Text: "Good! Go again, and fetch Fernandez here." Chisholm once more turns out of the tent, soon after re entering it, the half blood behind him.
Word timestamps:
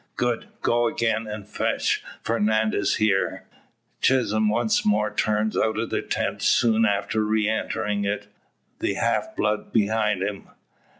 "Good! 0.15 0.47
Go 0.63 0.87
again, 0.87 1.27
and 1.27 1.47
fetch 1.47 2.01
Fernandez 2.23 2.95
here." 2.95 3.43
Chisholm 4.01 4.49
once 4.49 4.83
more 4.83 5.13
turns 5.13 5.55
out 5.55 5.77
of 5.77 5.91
the 5.91 6.01
tent, 6.01 6.41
soon 6.41 6.85
after 6.85 7.23
re 7.23 7.47
entering 7.47 8.03
it, 8.03 8.25
the 8.79 8.95
half 8.95 9.35
blood 9.35 9.71
behind 9.71 10.23
him. 10.23 10.49